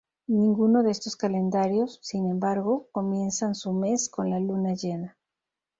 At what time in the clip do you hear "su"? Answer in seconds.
3.53-3.71